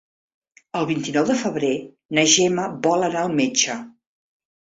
[0.77, 1.69] El vint-i-nou de febrer
[2.19, 3.77] na Gemma vol anar al metge.